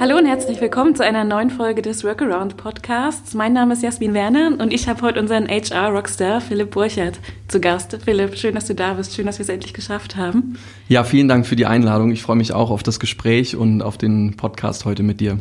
[0.00, 3.34] Hallo und herzlich willkommen zu einer neuen Folge des Workaround Podcasts.
[3.34, 7.98] Mein Name ist Jasmin Werner und ich habe heute unseren HR-Rockstar Philipp Burchert zu Gast.
[8.04, 9.16] Philipp, schön, dass du da bist.
[9.16, 10.56] Schön, dass wir es endlich geschafft haben.
[10.88, 12.12] Ja, vielen Dank für die Einladung.
[12.12, 15.40] Ich freue mich auch auf das Gespräch und auf den Podcast heute mit dir.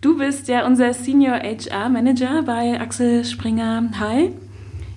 [0.00, 4.30] Du bist ja unser Senior HR Manager bei Axel Springer High.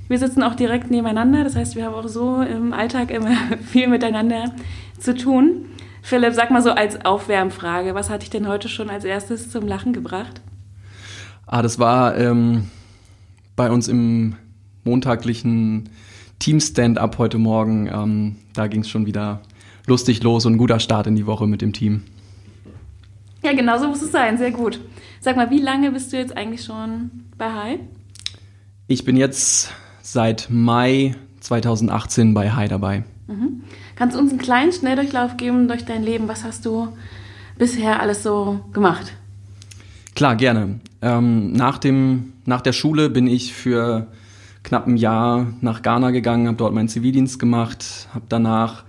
[0.07, 3.35] Wir sitzen auch direkt nebeneinander, das heißt, wir haben auch so im Alltag immer
[3.71, 4.55] viel miteinander
[4.99, 5.65] zu tun.
[6.07, 9.67] Philipp, sag mal so als Aufwärmfrage, was hatte ich denn heute schon als erstes zum
[9.67, 10.39] Lachen gebracht?
[11.45, 12.69] Ah, das war ähm,
[13.57, 14.37] bei uns im
[14.85, 15.89] montaglichen
[16.39, 17.89] Team-Stand-up heute Morgen.
[17.91, 19.41] Ähm, da ging es schon wieder
[19.85, 22.03] lustig los und ein guter Start in die Woche mit dem Team.
[23.43, 24.79] Ja, genau so muss es sein, sehr gut.
[25.19, 27.79] Sag mal, wie lange bist du jetzt eigentlich schon bei Hai?
[28.87, 33.03] Ich bin jetzt seit Mai 2018 bei Hai dabei.
[33.27, 33.63] Mhm.
[33.97, 36.27] Kannst du uns einen kleinen Schnelldurchlauf geben durch dein Leben?
[36.27, 36.89] Was hast du
[37.57, 39.13] bisher alles so gemacht?
[40.13, 40.79] Klar, gerne.
[41.01, 44.05] Ähm, nach, dem, nach der Schule bin ich für
[44.61, 48.83] knapp ein Jahr nach Ghana gegangen, habe dort meinen Zivildienst gemacht, habe danach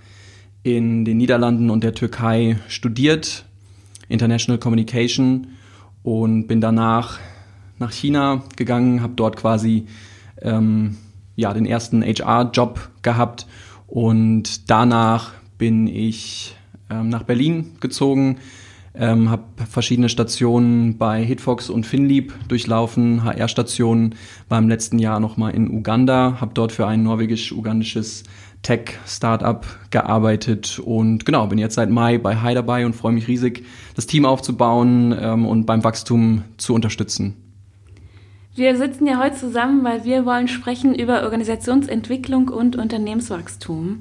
[0.62, 3.46] in den Niederlanden und der Türkei studiert,
[4.10, 5.48] International Communication
[6.02, 7.18] und bin danach
[7.78, 9.86] nach China gegangen, habe dort quasi
[10.42, 10.98] ähm,
[11.34, 13.46] ja, den ersten HR-Job gehabt
[13.88, 16.54] und danach bin ich
[16.90, 18.36] ähm, nach Berlin gezogen,
[18.94, 24.14] ähm, habe verschiedene Stationen bei Hitfox und Finlieb durchlaufen, HR-Stationen,
[24.48, 28.24] war im letzten Jahr nochmal in Uganda, habe dort für ein norwegisch-ugandisches
[28.62, 33.64] Tech-Startup gearbeitet und genau, bin jetzt seit Mai bei Hi dabei und freue mich riesig,
[33.94, 37.47] das Team aufzubauen ähm, und beim Wachstum zu unterstützen.
[38.58, 44.00] Wir sitzen ja heute zusammen, weil wir wollen sprechen über Organisationsentwicklung und Unternehmenswachstum.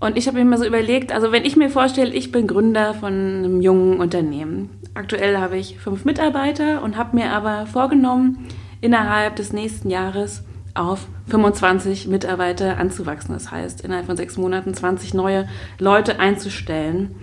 [0.00, 2.92] Und ich habe mir mal so überlegt, also wenn ich mir vorstelle, ich bin Gründer
[2.92, 4.70] von einem jungen Unternehmen.
[4.94, 8.48] Aktuell habe ich fünf Mitarbeiter und habe mir aber vorgenommen,
[8.80, 10.42] innerhalb des nächsten Jahres
[10.74, 13.32] auf 25 Mitarbeiter anzuwachsen.
[13.32, 17.14] Das heißt, innerhalb von sechs Monaten 20 neue Leute einzustellen.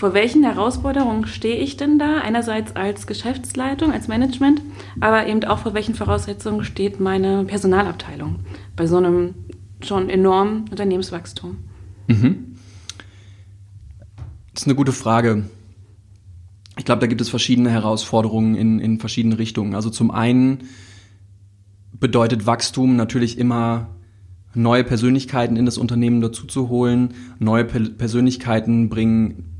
[0.00, 2.22] Vor welchen Herausforderungen stehe ich denn da?
[2.22, 4.62] Einerseits als Geschäftsleitung, als Management,
[4.98, 8.36] aber eben auch vor welchen Voraussetzungen steht meine Personalabteilung
[8.76, 9.34] bei so einem
[9.82, 11.58] schon enormen Unternehmenswachstum?
[12.08, 12.54] Mhm.
[14.54, 15.44] Das ist eine gute Frage.
[16.78, 19.74] Ich glaube, da gibt es verschiedene Herausforderungen in, in verschiedene Richtungen.
[19.74, 20.60] Also zum einen
[21.92, 23.90] bedeutet Wachstum natürlich immer
[24.54, 27.12] neue Persönlichkeiten in das Unternehmen dazu zu holen.
[27.38, 29.59] Neue Persönlichkeiten bringen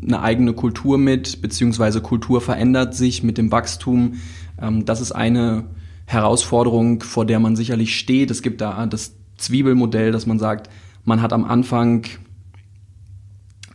[0.00, 4.14] eine eigene Kultur mit, beziehungsweise Kultur verändert sich mit dem Wachstum.
[4.60, 5.64] Ähm, das ist eine
[6.06, 8.30] Herausforderung, vor der man sicherlich steht.
[8.30, 10.70] Es gibt da das Zwiebelmodell, dass man sagt,
[11.04, 12.06] man hat am Anfang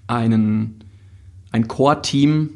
[0.08, 0.84] einen,
[1.52, 2.50] ein Core-Team,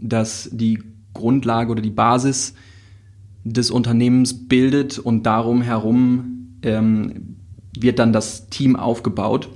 [0.00, 0.82] das die
[1.14, 2.54] Grundlage oder die Basis
[3.44, 7.36] des Unternehmens bildet und darum herum ähm,
[7.76, 9.48] wird dann das Team aufgebaut.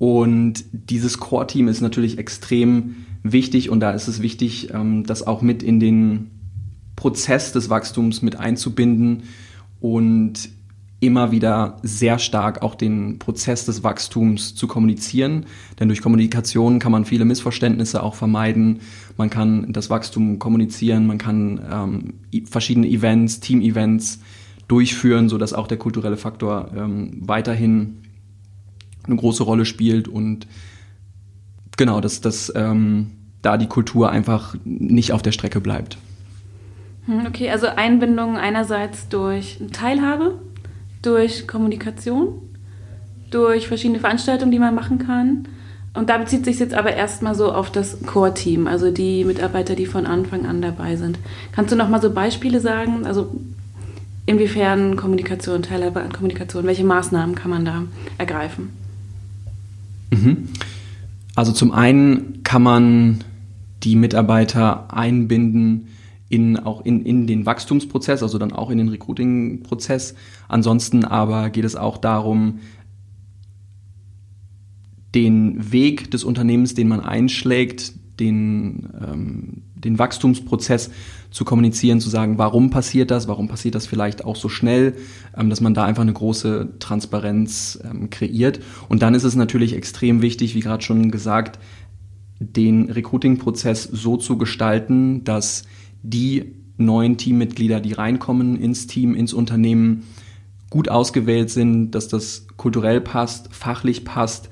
[0.00, 5.42] Und dieses Core-Team ist natürlich extrem wichtig und da ist es wichtig, ähm, das auch
[5.42, 6.30] mit in den
[6.96, 9.24] Prozess des Wachstums mit einzubinden
[9.78, 10.48] und
[11.00, 15.44] immer wieder sehr stark auch den Prozess des Wachstums zu kommunizieren.
[15.78, 18.80] Denn durch Kommunikation kann man viele Missverständnisse auch vermeiden.
[19.18, 24.20] Man kann das Wachstum kommunizieren, man kann ähm, verschiedene Events, Team-Events
[24.66, 27.98] durchführen, sodass auch der kulturelle Faktor ähm, weiterhin
[29.06, 30.46] eine große Rolle spielt und
[31.76, 33.12] genau, dass, dass ähm,
[33.42, 35.96] da die Kultur einfach nicht auf der Strecke bleibt.
[37.06, 40.38] Hm, okay, also Einbindung einerseits durch Teilhabe,
[41.02, 42.34] durch Kommunikation,
[43.30, 45.48] durch verschiedene Veranstaltungen, die man machen kann.
[45.92, 49.86] Und da bezieht sich jetzt aber erstmal so auf das Core-Team, also die Mitarbeiter, die
[49.86, 51.18] von Anfang an dabei sind.
[51.52, 53.06] Kannst du noch mal so Beispiele sagen?
[53.06, 53.34] Also
[54.26, 57.82] inwiefern Kommunikation, Teilhabe an Kommunikation, welche Maßnahmen kann man da
[58.18, 58.79] ergreifen?
[60.10, 60.48] Mhm.
[61.34, 63.24] Also zum einen kann man
[63.82, 65.88] die Mitarbeiter einbinden
[66.28, 70.14] in, auch in, in den Wachstumsprozess, also dann auch in den Recruiting-Prozess.
[70.48, 72.60] Ansonsten aber geht es auch darum,
[75.14, 80.90] den Weg des Unternehmens, den man einschlägt, den, ähm, den Wachstumsprozess
[81.30, 84.94] zu kommunizieren, zu sagen, warum passiert das, warum passiert das vielleicht auch so schnell,
[85.36, 88.60] ähm, dass man da einfach eine große Transparenz ähm, kreiert.
[88.88, 91.58] Und dann ist es natürlich extrem wichtig, wie gerade schon gesagt,
[92.40, 95.64] den Recruiting-Prozess so zu gestalten, dass
[96.02, 100.04] die neuen Teammitglieder, die reinkommen ins Team, ins Unternehmen,
[100.70, 104.48] gut ausgewählt sind, dass das kulturell passt, fachlich passt.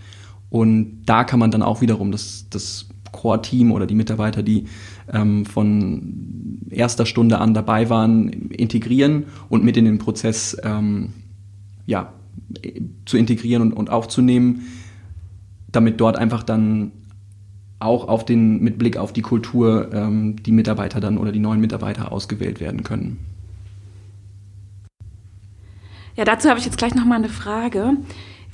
[0.51, 4.65] Und da kann man dann auch wiederum das, das Core-Team oder die Mitarbeiter, die
[5.13, 11.13] ähm, von erster Stunde an dabei waren, integrieren und mit in den Prozess ähm,
[11.87, 12.13] ja,
[13.07, 14.63] zu integrieren und, und aufzunehmen,
[15.71, 16.93] damit dort einfach dann
[17.81, 21.61] auch auf den, mit Blick auf die Kultur ähm, die Mitarbeiter dann oder die neuen
[21.61, 23.19] Mitarbeiter ausgewählt werden können.
[26.17, 27.97] Ja, dazu habe ich jetzt gleich nochmal eine Frage.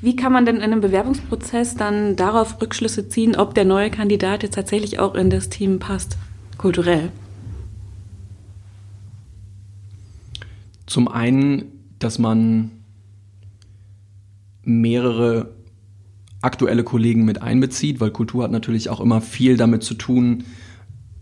[0.04, 4.42] Wie kann man denn in einem Bewerbungsprozess dann darauf Rückschlüsse ziehen, ob der neue Kandidat
[4.42, 6.18] jetzt tatsächlich auch in das Team passt,
[6.58, 7.10] kulturell?
[10.84, 11.64] Zum einen,
[12.00, 12.72] dass man
[14.62, 15.54] mehrere
[16.42, 20.44] aktuelle Kollegen mit einbezieht, weil Kultur hat natürlich auch immer viel damit zu tun,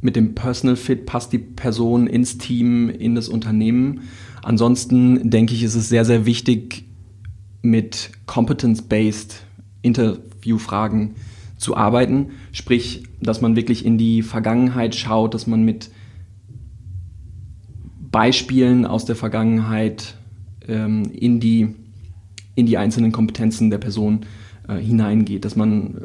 [0.00, 4.00] mit dem Personal Fit passt die Person ins Team, in das Unternehmen.
[4.42, 6.86] Ansonsten denke ich, ist es sehr, sehr wichtig,
[7.62, 9.44] mit Competence-Based
[9.82, 11.14] Interviewfragen
[11.56, 12.30] zu arbeiten.
[12.52, 15.90] Sprich, dass man wirklich in die Vergangenheit schaut, dass man mit
[18.10, 20.16] Beispielen aus der Vergangenheit
[20.68, 21.74] ähm, in, die,
[22.54, 24.26] in die einzelnen Kompetenzen der Person
[24.68, 26.02] äh, hineingeht, dass man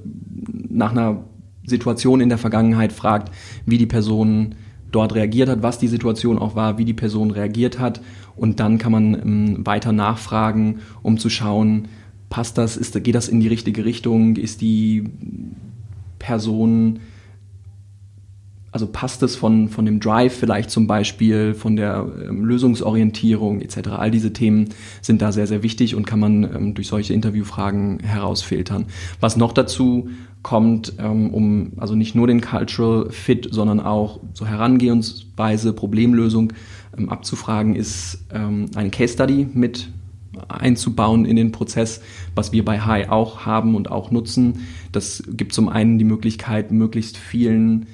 [0.69, 1.25] nach einer
[1.65, 3.33] Situation in der Vergangenheit fragt,
[3.65, 4.55] wie die Person
[4.91, 8.01] dort reagiert hat, was die Situation auch war, wie die Person reagiert hat.
[8.37, 11.87] Und dann kann man ähm, weiter nachfragen, um zu schauen,
[12.29, 15.05] passt das, ist, geht das in die richtige Richtung, ist die
[16.19, 16.99] Person
[18.77, 23.89] also passt es von, von dem Drive vielleicht zum Beispiel, von der ähm, Lösungsorientierung etc.
[23.97, 24.69] All diese Themen
[25.01, 28.85] sind da sehr, sehr wichtig und kann man ähm, durch solche Interviewfragen herausfiltern.
[29.19, 30.09] Was noch dazu
[30.43, 36.53] kommt, ähm, um also nicht nur den Cultural Fit, sondern auch so Herangehensweise, Problemlösung
[37.09, 39.89] abzufragen, ist ähm, eine Case Study mit
[40.47, 42.01] einzubauen in den Prozess,
[42.35, 44.67] was wir bei High auch haben und auch nutzen.
[44.91, 47.87] Das gibt zum einen die Möglichkeit, möglichst vielen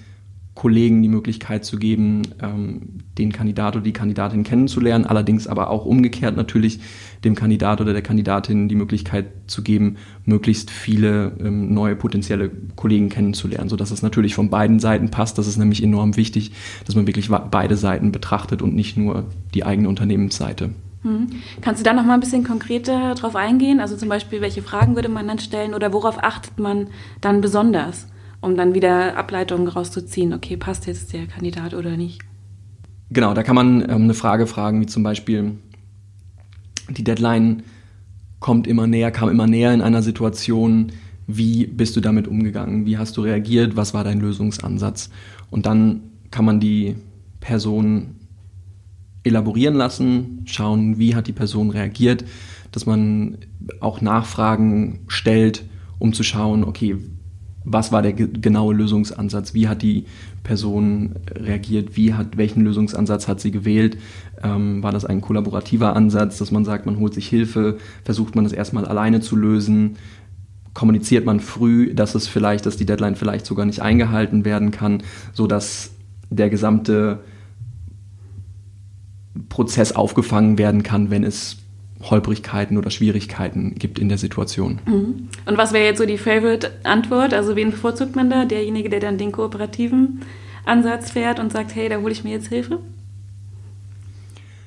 [0.55, 5.85] Kollegen die Möglichkeit zu geben, ähm, den Kandidat oder die Kandidatin kennenzulernen, allerdings aber auch
[5.85, 6.79] umgekehrt natürlich
[7.23, 13.09] dem Kandidat oder der Kandidatin die Möglichkeit zu geben, möglichst viele ähm, neue potenzielle Kollegen
[13.09, 15.39] kennenzulernen, sodass es natürlich von beiden Seiten passt.
[15.39, 16.51] Das ist nämlich enorm wichtig,
[16.85, 20.69] dass man wirklich beide Seiten betrachtet und nicht nur die eigene Unternehmensseite.
[21.01, 21.29] Hm.
[21.61, 23.79] Kannst du da noch mal ein bisschen konkreter drauf eingehen?
[23.79, 26.87] Also zum Beispiel, welche Fragen würde man dann stellen oder worauf achtet man
[27.21, 28.07] dann besonders?
[28.43, 32.21] Um dann wieder Ableitungen rauszuziehen, okay, passt jetzt der Kandidat oder nicht.
[33.09, 35.53] Genau, da kann man ähm, eine Frage fragen, wie zum Beispiel,
[36.89, 37.63] die Deadline
[38.41, 40.91] kommt immer näher, kam immer näher in einer Situation,
[41.25, 45.09] wie bist du damit umgegangen, wie hast du reagiert, was war dein Lösungsansatz?
[45.49, 46.95] Und dann kann man die
[47.39, 48.15] Person
[49.23, 52.25] elaborieren lassen, schauen, wie hat die Person reagiert,
[52.73, 53.37] dass man
[53.79, 55.63] auch Nachfragen stellt,
[55.97, 56.97] um zu schauen, okay,
[57.65, 60.05] was war der genaue Lösungsansatz, wie hat die
[60.43, 63.97] Person reagiert, wie hat, welchen Lösungsansatz hat sie gewählt,
[64.43, 68.45] ähm, war das ein kollaborativer Ansatz, dass man sagt, man holt sich Hilfe, versucht man
[68.45, 69.97] es erstmal alleine zu lösen,
[70.73, 75.03] kommuniziert man früh, dass es vielleicht, dass die Deadline vielleicht sogar nicht eingehalten werden kann,
[75.33, 75.91] so dass
[76.29, 77.19] der gesamte
[79.49, 81.57] Prozess aufgefangen werden kann, wenn es
[82.09, 84.79] Holprigkeiten oder Schwierigkeiten gibt in der Situation.
[84.85, 85.29] Mhm.
[85.45, 87.33] Und was wäre jetzt so die Favorite-Antwort?
[87.33, 88.45] Also wen bevorzugt man da?
[88.45, 90.21] Derjenige, der dann den kooperativen
[90.65, 92.79] Ansatz fährt und sagt, hey, da hole ich mir jetzt Hilfe?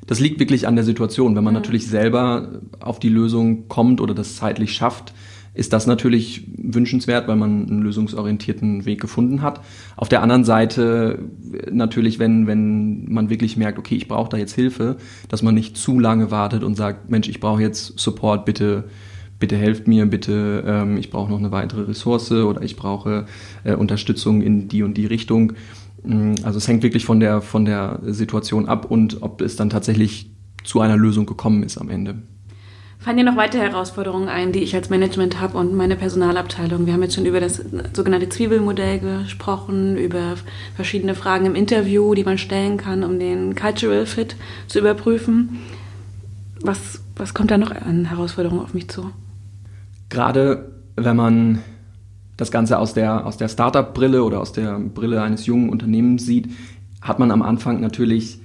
[0.07, 1.37] Das liegt wirklich an der Situation.
[1.37, 1.61] Wenn man mhm.
[1.61, 5.13] natürlich selber auf die Lösung kommt oder das zeitlich schafft,
[5.57, 9.61] ist das natürlich wünschenswert, weil man einen lösungsorientierten Weg gefunden hat.
[9.97, 11.19] Auf der anderen Seite
[11.71, 14.97] natürlich, wenn, wenn man wirklich merkt, okay, ich brauche da jetzt Hilfe,
[15.29, 18.85] dass man nicht zu lange wartet und sagt, Mensch, ich brauche jetzt Support, bitte
[19.39, 23.27] bitte helft mir, bitte, ähm, ich brauche noch eine weitere Ressource oder ich brauche
[23.65, 25.53] äh, Unterstützung in die und die Richtung.
[26.05, 29.71] Mm, also es hängt wirklich von der, von der Situation ab und ob es dann
[29.71, 30.31] tatsächlich
[30.65, 32.17] zu einer Lösung gekommen ist am Ende.
[33.07, 36.87] Fallen dir noch weitere Herausforderungen ein, die ich als Management habe und meine Personalabteilung?
[36.87, 40.35] Wir haben jetzt schon über das sogenannte Zwiebelmodell gesprochen, über
[40.75, 44.35] verschiedene Fragen im Interview, die man stellen kann, um den Cultural Fit
[44.67, 45.61] zu überprüfen.
[46.63, 49.13] Was, was kommt da noch an Herausforderungen auf mich zu?
[50.09, 51.63] Gerade wenn man
[52.37, 56.51] das Ganze aus der, aus der Startup-Brille oder aus der Brille eines jungen Unternehmens sieht,
[57.03, 58.41] hat man am Anfang natürlich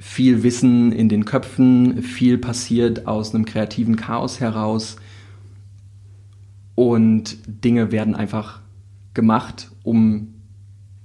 [0.00, 4.96] viel Wissen in den Köpfen, viel passiert aus einem kreativen Chaos heraus
[6.74, 8.60] und Dinge werden einfach
[9.12, 10.34] gemacht, um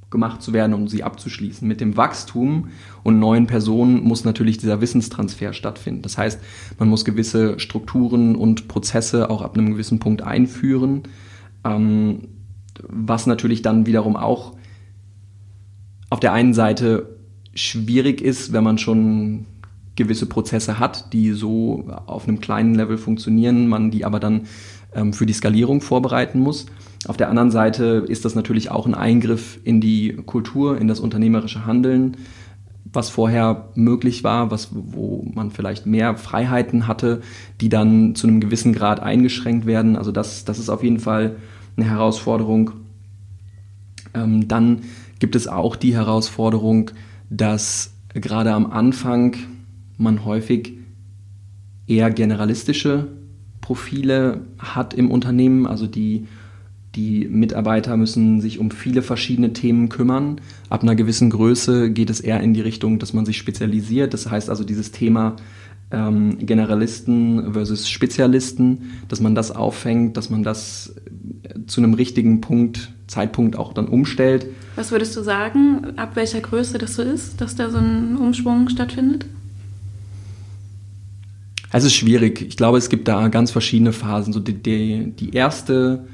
[0.10, 1.68] gemacht zu werden, um sie abzuschließen.
[1.68, 2.70] Mit dem Wachstum
[3.04, 6.02] und neuen Personen muss natürlich dieser Wissenstransfer stattfinden.
[6.02, 6.40] Das heißt,
[6.80, 11.04] man muss gewisse Strukturen und Prozesse auch ab einem gewissen Punkt einführen.
[11.66, 12.30] Ähm,
[12.88, 14.54] was natürlich dann wiederum auch
[16.10, 17.15] auf der einen Seite
[17.56, 19.46] schwierig ist, wenn man schon
[19.96, 24.42] gewisse Prozesse hat, die so auf einem kleinen Level funktionieren, man die aber dann
[24.94, 26.66] ähm, für die Skalierung vorbereiten muss.
[27.08, 31.00] Auf der anderen Seite ist das natürlich auch ein Eingriff in die Kultur, in das
[31.00, 32.18] unternehmerische Handeln,
[32.92, 37.22] was vorher möglich war, was, wo man vielleicht mehr Freiheiten hatte,
[37.62, 39.96] die dann zu einem gewissen Grad eingeschränkt werden.
[39.96, 41.36] Also das, das ist auf jeden Fall
[41.78, 42.72] eine Herausforderung.
[44.14, 44.82] Ähm, dann
[45.20, 46.92] gibt es auch die Herausforderung,
[47.30, 49.36] dass gerade am Anfang
[49.98, 50.74] man häufig
[51.88, 53.08] eher generalistische
[53.62, 56.28] Profile hat im Unternehmen, also die
[56.96, 60.40] die Mitarbeiter müssen sich um viele verschiedene Themen kümmern.
[60.70, 64.14] Ab einer gewissen Größe geht es eher in die Richtung, dass man sich spezialisiert.
[64.14, 65.36] Das heißt also dieses Thema
[65.92, 70.96] ähm, Generalisten versus Spezialisten, dass man das auffängt, dass man das
[71.68, 74.48] zu einem richtigen Punkt, Zeitpunkt auch dann umstellt.
[74.76, 78.70] Was würdest du sagen, ab welcher Größe das so ist, dass da so ein Umschwung
[78.70, 79.26] stattfindet?
[81.72, 82.42] Es ist schwierig.
[82.42, 84.32] Ich glaube, es gibt da ganz verschiedene Phasen.
[84.32, 86.08] So die, die, die erste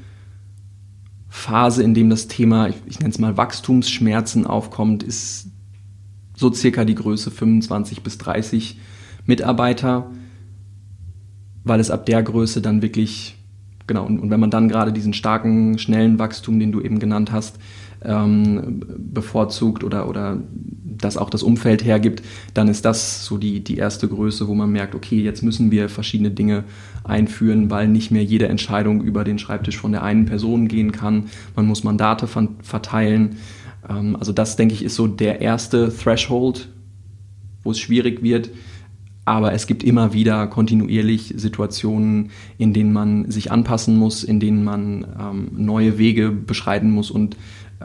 [1.28, 5.46] Phase, in dem das Thema, ich, ich nenne es mal Wachstumsschmerzen aufkommt, ist
[6.36, 8.78] so circa die Größe 25 bis 30
[9.24, 10.10] Mitarbeiter,
[11.64, 13.36] weil es ab der Größe dann wirklich,
[13.86, 17.32] genau, und, und wenn man dann gerade diesen starken, schnellen Wachstum, den du eben genannt
[17.32, 17.58] hast,
[18.04, 20.38] ähm, bevorzugt oder, oder
[21.02, 22.22] das auch das Umfeld hergibt,
[22.54, 25.88] dann ist das so die, die erste Größe, wo man merkt, okay, jetzt müssen wir
[25.88, 26.64] verschiedene Dinge
[27.04, 31.26] einführen, weil nicht mehr jede Entscheidung über den Schreibtisch von der einen Person gehen kann.
[31.56, 33.36] Man muss Mandate verteilen.
[33.88, 36.68] Ähm, also das, denke ich, ist so der erste Threshold,
[37.62, 38.50] wo es schwierig wird.
[39.24, 44.64] Aber es gibt immer wieder kontinuierlich Situationen, in denen man sich anpassen muss, in denen
[44.64, 47.36] man ähm, neue Wege beschreiten muss und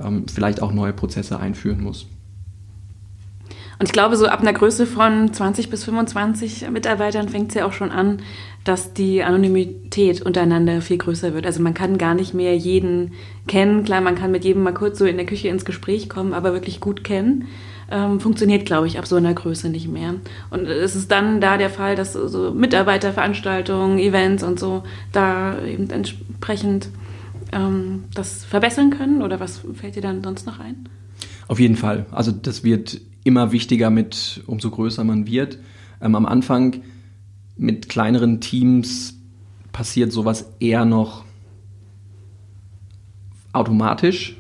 [0.04, 2.08] ähm, vielleicht auch neue Prozesse einführen muss.
[3.80, 7.66] Und ich glaube, so ab einer Größe von 20 bis 25 Mitarbeitern fängt es ja
[7.66, 8.24] auch schon an,
[8.64, 11.46] dass die Anonymität untereinander viel größer wird.
[11.46, 13.14] Also man kann gar nicht mehr jeden
[13.48, 13.84] kennen.
[13.84, 16.54] Klar, man kann mit jedem mal kurz so in der Küche ins Gespräch kommen, aber
[16.54, 17.46] wirklich gut kennen.
[17.90, 20.16] Ähm, funktioniert, glaube ich, ab so einer Größe nicht mehr.
[20.50, 25.90] Und es ist dann da der Fall, dass so Mitarbeiterveranstaltungen, Events und so da eben
[25.90, 26.90] entsprechend
[27.52, 29.22] ähm, das verbessern können?
[29.22, 30.90] Oder was fällt dir dann sonst noch ein?
[31.48, 32.06] Auf jeden Fall.
[32.12, 35.60] Also das wird immer wichtiger mit, umso größer man wird.
[36.02, 36.82] Ähm, am Anfang
[37.56, 39.16] mit kleineren Teams
[39.72, 41.26] passiert sowas eher noch
[43.54, 44.38] automatisch,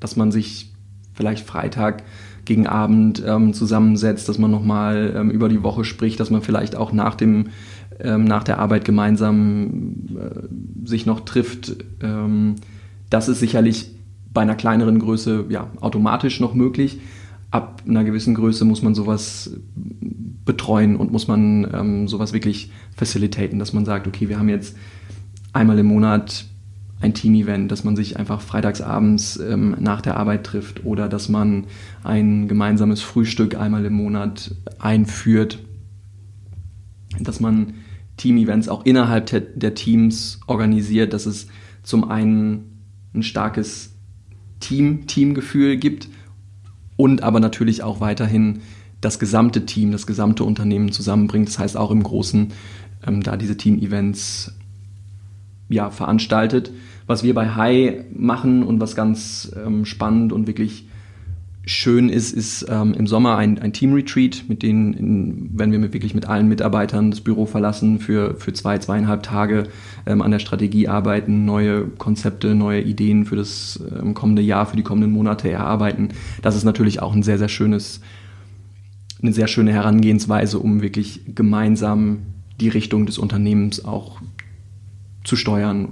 [0.00, 0.72] dass man sich
[1.14, 2.04] vielleicht Freitag
[2.46, 6.76] gegen Abend ähm, zusammensetzt, dass man nochmal ähm, über die Woche spricht, dass man vielleicht
[6.76, 7.48] auch nach dem
[8.00, 11.76] ähm, nach der Arbeit gemeinsam äh, sich noch trifft.
[12.02, 12.56] Ähm,
[13.10, 13.90] das ist sicherlich
[14.32, 17.00] bei einer kleineren Größe ja, automatisch noch möglich.
[17.50, 19.50] Ab einer gewissen Größe muss man sowas
[20.44, 24.76] betreuen und muss man ähm, sowas wirklich facilitaten, dass man sagt, okay, wir haben jetzt
[25.52, 26.46] einmal im Monat
[27.00, 31.64] ein Team-Event, dass man sich einfach freitagsabends ähm, nach der Arbeit trifft oder dass man
[32.02, 35.58] ein gemeinsames Frühstück einmal im Monat einführt,
[37.20, 37.74] dass man
[38.16, 41.48] Team-Events auch innerhalb der Teams organisiert, dass es
[41.82, 42.82] zum einen
[43.14, 43.94] ein starkes
[44.60, 46.08] Team, Teamgefühl gibt
[46.96, 48.60] und aber natürlich auch weiterhin
[49.02, 51.48] das gesamte Team, das gesamte Unternehmen zusammenbringt.
[51.48, 52.52] Das heißt auch im Großen
[53.06, 54.54] ähm, da diese Team-Events
[55.68, 56.72] ja, veranstaltet.
[57.06, 60.86] Was wir bei High machen und was ganz ähm, spannend und wirklich
[61.68, 65.92] schön ist, ist ähm, im Sommer ein, ein Team-Retreat, mit denen, in, wenn wir mit,
[65.92, 69.64] wirklich mit allen Mitarbeitern das Büro verlassen, für, für zwei, zweieinhalb Tage
[70.06, 74.76] ähm, an der Strategie arbeiten, neue Konzepte, neue Ideen für das ähm, kommende Jahr, für
[74.76, 76.10] die kommenden Monate erarbeiten.
[76.40, 78.00] Das ist natürlich auch ein sehr, sehr schönes,
[79.20, 82.18] eine sehr schöne Herangehensweise, um wirklich gemeinsam
[82.60, 84.20] die Richtung des Unternehmens auch
[85.26, 85.88] zu steuern.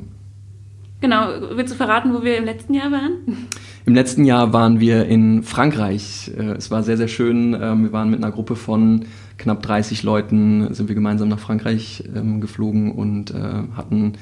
[1.00, 3.48] Genau, willst du verraten, wo wir im letzten Jahr waren?
[3.86, 6.30] Im letzten Jahr waren wir in Frankreich.
[6.34, 7.54] Äh, es war sehr, sehr schön.
[7.60, 9.04] Ähm, wir waren mit einer Gruppe von
[9.36, 14.14] knapp 30 Leuten, sind wir gemeinsam nach Frankreich ähm, geflogen und äh, hatten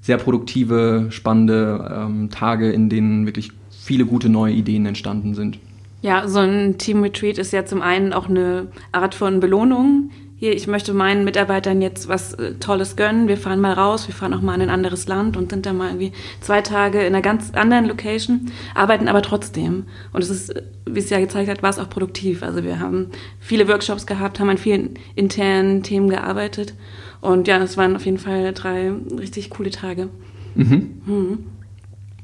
[0.00, 5.58] sehr produktive, spannende ähm, Tage, in denen wirklich viele gute neue Ideen entstanden sind.
[6.02, 10.66] Ja, so ein Team-Retreat ist ja zum einen auch eine Art von Belohnung, hier, ich
[10.66, 13.28] möchte meinen Mitarbeitern jetzt was äh, Tolles gönnen.
[13.28, 15.76] Wir fahren mal raus, wir fahren auch mal in ein anderes Land und sind dann
[15.76, 19.84] mal irgendwie zwei Tage in einer ganz anderen Location, arbeiten aber trotzdem.
[20.14, 22.42] Und es ist, äh, wie es ja gezeigt hat, war es auch produktiv.
[22.42, 26.72] Also wir haben viele Workshops gehabt, haben an vielen internen Themen gearbeitet.
[27.20, 30.08] Und ja, es waren auf jeden Fall drei richtig coole Tage.
[30.54, 31.02] Mhm.
[31.04, 31.38] Mhm.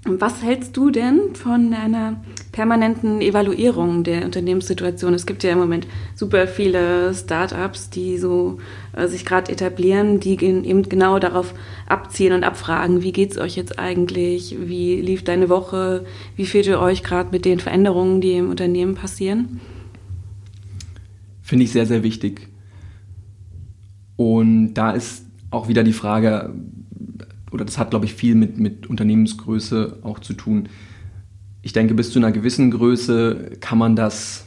[0.08, 2.20] Was hältst du denn von einer
[2.52, 5.14] permanenten Evaluierung der Unternehmenssituation?
[5.14, 8.58] Es gibt ja im Moment super viele Startups, die so
[8.92, 11.54] äh, sich gerade etablieren, die eben genau darauf
[11.88, 14.56] abzielen und abfragen, wie geht's euch jetzt eigentlich?
[14.60, 16.04] Wie lief deine Woche?
[16.36, 19.60] Wie fühlt ihr euch gerade mit den Veränderungen, die im Unternehmen passieren?
[21.42, 22.48] Finde ich sehr, sehr wichtig.
[24.14, 26.54] Und da ist auch wieder die Frage,
[27.50, 30.68] oder das hat, glaube ich, viel mit, mit Unternehmensgröße auch zu tun.
[31.62, 34.46] Ich denke, bis zu einer gewissen Größe kann man das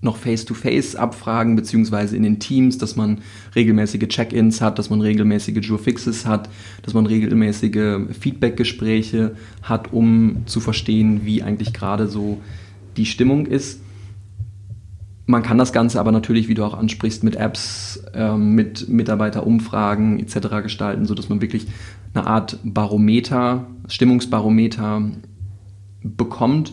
[0.00, 3.18] noch face-to-face -face abfragen, beziehungsweise in den Teams, dass man
[3.56, 6.48] regelmäßige Check-ins hat, dass man regelmäßige Jure-Fixes hat,
[6.82, 12.40] dass man regelmäßige Feedback-Gespräche hat, um zu verstehen, wie eigentlich gerade so
[12.96, 13.80] die Stimmung ist.
[15.30, 20.18] Man kann das Ganze aber natürlich, wie du auch ansprichst, mit Apps, ähm, mit Mitarbeiterumfragen
[20.18, 20.62] etc.
[20.62, 21.66] gestalten, sodass man wirklich
[22.14, 25.02] eine Art Barometer, Stimmungsbarometer
[26.02, 26.72] bekommt,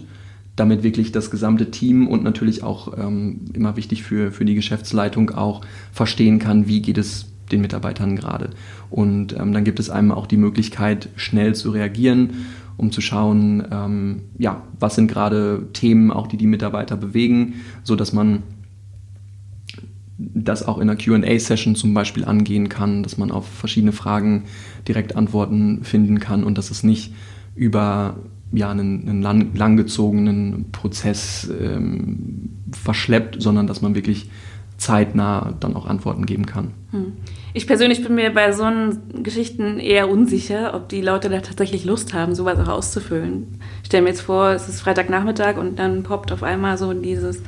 [0.55, 5.31] damit wirklich das gesamte Team und natürlich auch ähm, immer wichtig für, für die Geschäftsleitung
[5.31, 5.59] auch
[5.91, 8.51] verstehen kann, wie geht es den Mitarbeitern gerade.
[8.89, 12.45] Und ähm, dann gibt es einem auch die Möglichkeit, schnell zu reagieren
[12.77, 17.95] um zu schauen, ähm, ja, was sind gerade Themen, auch die die Mitarbeiter bewegen, so
[17.95, 18.43] dass man
[20.17, 24.43] das auch in einer QA-Session zum Beispiel angehen kann, dass man auf verschiedene Fragen
[24.87, 27.13] direkt Antworten finden kann und dass es nicht
[27.53, 28.17] über
[28.51, 34.29] ja, einen, einen lang, langgezogenen Prozess ähm, verschleppt, sondern dass man wirklich
[34.77, 36.73] zeitnah dann auch Antworten geben kann.
[36.91, 37.13] Hm.
[37.53, 38.65] Ich persönlich bin mir bei so
[39.23, 43.59] Geschichten eher unsicher, ob die Leute da tatsächlich Lust haben, sowas auch auszufüllen.
[43.81, 47.41] Ich stelle mir jetzt vor, es ist Freitagnachmittag und dann poppt auf einmal so dieses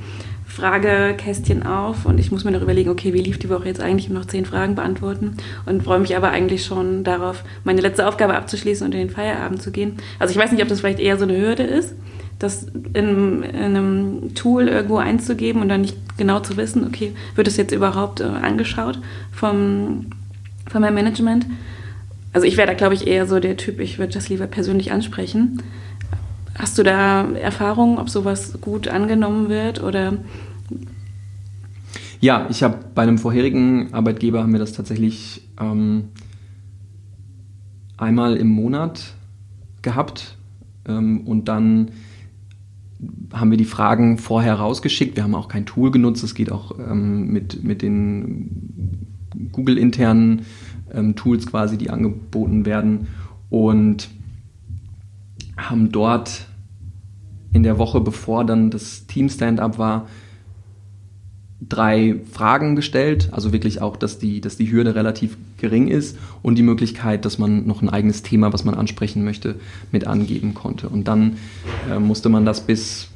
[0.47, 4.07] Fragekästchen auf und ich muss mir noch überlegen, okay, wie lief die Woche jetzt eigentlich,
[4.07, 8.33] um noch zehn Fragen beantworten und freue mich aber eigentlich schon darauf, meine letzte Aufgabe
[8.35, 9.97] abzuschließen und in den Feierabend zu gehen.
[10.17, 11.93] Also ich weiß nicht, ob das vielleicht eher so eine Hürde ist,
[12.39, 17.47] das in, in, einem Tool irgendwo einzugeben und dann nicht genau zu wissen, okay, wird
[17.47, 18.99] das jetzt überhaupt äh, angeschaut
[19.31, 20.07] vom,
[20.67, 21.45] von meinem Management?
[22.33, 24.91] Also ich wäre da, glaube ich, eher so der Typ, ich würde das lieber persönlich
[24.91, 25.63] ansprechen.
[26.57, 30.17] Hast du da Erfahrungen, ob sowas gut angenommen wird oder?
[32.19, 36.09] Ja, ich habe bei einem vorherigen Arbeitgeber haben wir das tatsächlich ähm,
[37.95, 39.13] einmal im Monat
[39.83, 40.35] gehabt
[40.87, 41.91] ähm, und dann
[43.33, 45.15] haben wir die Fragen vorher rausgeschickt.
[45.15, 46.23] Wir haben auch kein Tool genutzt.
[46.23, 49.07] Es geht auch ähm, mit, mit den
[49.51, 50.43] Google-internen
[50.91, 53.07] ähm, Tools quasi, die angeboten werden.
[53.49, 54.09] Und
[55.57, 56.47] haben dort
[57.53, 60.07] in der Woche, bevor dann das Team-Stand-up war,
[61.61, 66.55] drei Fragen gestellt, also wirklich auch, dass die, dass die Hürde relativ gering ist und
[66.55, 69.55] die Möglichkeit, dass man noch ein eigenes Thema, was man ansprechen möchte,
[69.91, 70.87] mit angeben konnte.
[70.87, 71.37] Und dann
[71.89, 73.07] äh, musste man das bis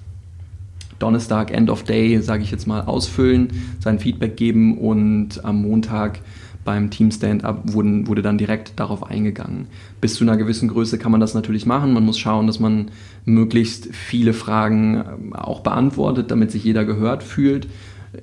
[0.98, 3.50] Donnerstag, End of Day, sage ich jetzt mal, ausfüllen,
[3.80, 6.20] sein Feedback geben und am Montag
[6.64, 9.68] beim Team Stand-up wurde dann direkt darauf eingegangen.
[10.00, 11.94] Bis zu einer gewissen Größe kann man das natürlich machen.
[11.94, 12.92] Man muss schauen, dass man
[13.26, 17.68] möglichst viele Fragen ähm, auch beantwortet, damit sich jeder gehört fühlt.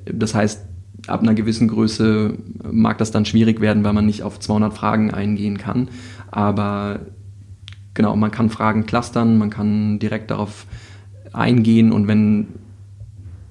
[0.04, 0.66] Das heißt,
[1.06, 2.34] ab einer gewissen Größe
[2.70, 5.88] mag das dann schwierig werden, weil man nicht auf 200 Fragen eingehen kann.
[6.30, 7.00] Aber
[7.94, 10.66] genau, man kann Fragen clustern, man kann direkt darauf
[11.32, 12.48] eingehen und wenn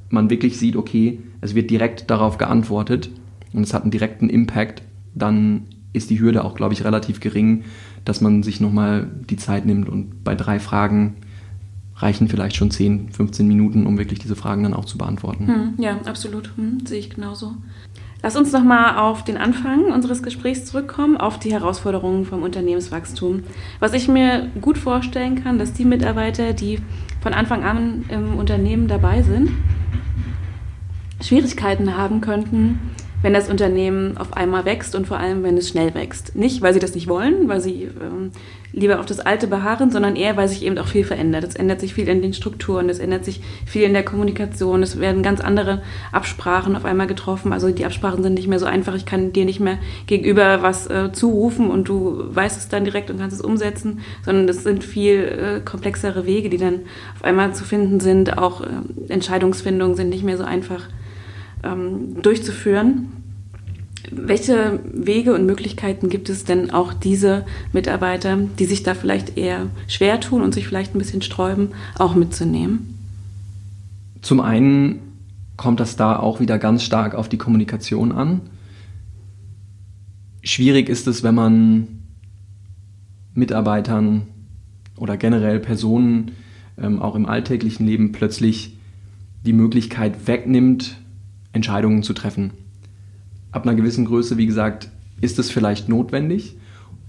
[0.10, 3.10] man wirklich sieht, okay, es wird direkt darauf geantwortet
[3.54, 7.64] und es hat einen direkten Impact, dann ist die Hürde auch, glaube ich, relativ gering,
[8.06, 11.16] dass man sich nochmal die Zeit nimmt und bei drei Fragen
[11.98, 15.48] reichen vielleicht schon 10, 15 Minuten, um wirklich diese Fragen dann auch zu beantworten.
[15.48, 16.52] Hm, ja, absolut.
[16.56, 17.56] Hm, sehe ich genauso.
[18.24, 23.44] Lass uns nochmal auf den Anfang unseres Gesprächs zurückkommen, auf die Herausforderungen vom Unternehmenswachstum.
[23.80, 26.80] Was ich mir gut vorstellen kann, dass die Mitarbeiter, die
[27.22, 29.52] von Anfang an im Unternehmen dabei sind,
[31.22, 32.80] Schwierigkeiten haben könnten,
[33.22, 36.36] wenn das Unternehmen auf einmal wächst und vor allem, wenn es schnell wächst.
[36.36, 38.32] Nicht, weil sie das nicht wollen, weil sie ähm,
[38.74, 41.44] lieber auf das Alte beharren, sondern eher, weil sich eben auch viel verändert.
[41.44, 45.00] Es ändert sich viel in den Strukturen, es ändert sich viel in der Kommunikation, es
[45.00, 47.54] werden ganz andere Absprachen auf einmal getroffen.
[47.54, 48.94] Also die Absprachen sind nicht mehr so einfach.
[48.96, 53.10] Ich kann dir nicht mehr gegenüber was äh, zurufen und du weißt es dann direkt
[53.10, 55.24] und kannst es umsetzen, sondern es sind viel
[55.58, 56.82] äh, komplexere Wege, die dann
[57.16, 58.38] auf einmal zu finden sind.
[58.38, 58.68] Auch äh,
[59.10, 60.84] Entscheidungsfindungen sind nicht mehr so einfach
[61.64, 63.08] ähm, durchzuführen.
[64.10, 69.68] Welche Wege und Möglichkeiten gibt es denn auch diese Mitarbeiter, die sich da vielleicht eher
[69.88, 72.96] schwer tun und sich vielleicht ein bisschen sträuben, auch mitzunehmen?
[74.22, 75.00] Zum einen
[75.58, 78.42] kommt das da auch wieder ganz stark auf die Kommunikation an.
[80.44, 81.88] Schwierig ist es, wenn man
[83.34, 84.24] Mitarbeitern
[84.96, 86.32] oder generell Personen
[86.78, 88.78] ähm, auch im alltäglichen Leben plötzlich
[89.46, 90.98] die Möglichkeit wegnimmt,
[91.58, 92.52] Entscheidungen zu treffen.
[93.52, 94.90] Ab einer gewissen Größe, wie gesagt,
[95.20, 96.56] ist es vielleicht notwendig.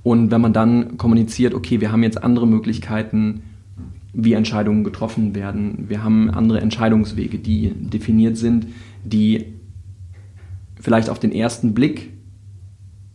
[0.03, 3.43] Und wenn man dann kommuniziert, okay, wir haben jetzt andere Möglichkeiten,
[4.13, 8.67] wie Entscheidungen getroffen werden, wir haben andere Entscheidungswege, die definiert sind,
[9.05, 9.45] die
[10.81, 12.11] vielleicht auf den ersten Blick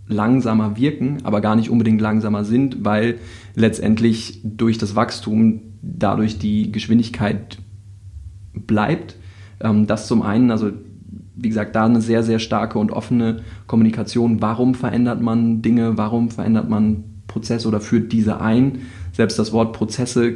[0.07, 3.17] langsamer wirken, aber gar nicht unbedingt langsamer sind, weil
[3.55, 7.57] letztendlich durch das Wachstum dadurch die Geschwindigkeit
[8.53, 9.15] bleibt.
[9.59, 10.71] Ähm, das zum einen, also
[11.35, 14.41] wie gesagt, da eine sehr, sehr starke und offene Kommunikation.
[14.41, 15.97] Warum verändert man Dinge?
[15.97, 18.79] Warum verändert man Prozesse oder führt diese ein?
[19.13, 20.35] Selbst das Wort Prozesse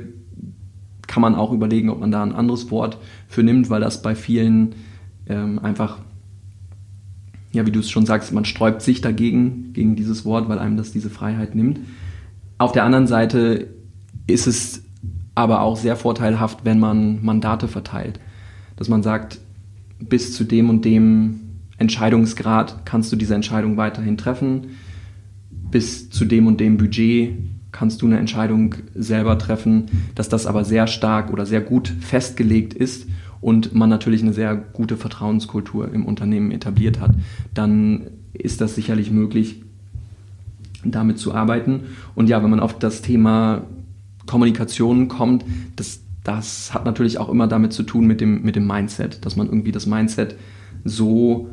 [1.05, 4.15] kann man auch überlegen, ob man da ein anderes Wort für nimmt, weil das bei
[4.15, 4.75] vielen
[5.27, 5.99] ähm, einfach
[7.57, 10.77] ja, wie du es schon sagst, man sträubt sich dagegen, gegen dieses Wort, weil einem
[10.77, 11.79] das diese Freiheit nimmt.
[12.57, 13.67] Auf der anderen Seite
[14.27, 14.83] ist es
[15.33, 18.19] aber auch sehr vorteilhaft, wenn man Mandate verteilt.
[18.75, 19.39] Dass man sagt,
[19.99, 21.39] bis zu dem und dem
[21.77, 24.77] Entscheidungsgrad kannst du diese Entscheidung weiterhin treffen.
[25.49, 27.33] Bis zu dem und dem Budget
[27.71, 32.73] kannst du eine Entscheidung selber treffen, dass das aber sehr stark oder sehr gut festgelegt
[32.73, 33.07] ist
[33.41, 37.11] und man natürlich eine sehr gute Vertrauenskultur im Unternehmen etabliert hat,
[37.53, 39.61] dann ist das sicherlich möglich,
[40.83, 41.81] damit zu arbeiten.
[42.15, 43.63] Und ja, wenn man auf das Thema
[44.25, 48.67] Kommunikation kommt, das, das hat natürlich auch immer damit zu tun mit dem, mit dem
[48.67, 50.35] Mindset, dass man irgendwie das Mindset
[50.83, 51.49] so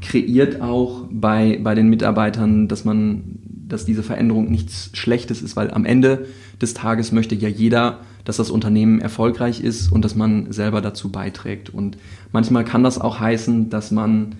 [0.00, 5.70] kreiert auch bei, bei den Mitarbeitern, dass man, dass diese Veränderung nichts Schlechtes ist, weil
[5.70, 6.26] am Ende
[6.60, 11.10] des Tages möchte ja jeder dass das Unternehmen erfolgreich ist und dass man selber dazu
[11.10, 11.70] beiträgt.
[11.70, 11.96] Und
[12.30, 14.34] manchmal kann das auch heißen, dass man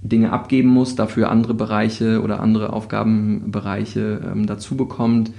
[0.00, 5.30] Dinge abgeben muss, dafür andere Bereiche oder andere Aufgabenbereiche ähm, dazu bekommt.